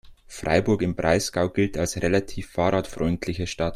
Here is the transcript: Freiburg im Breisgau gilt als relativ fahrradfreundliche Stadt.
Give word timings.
Freiburg 0.25 0.81
im 0.81 0.95
Breisgau 0.95 1.49
gilt 1.49 1.77
als 1.77 1.97
relativ 2.01 2.49
fahrradfreundliche 2.53 3.45
Stadt. 3.45 3.69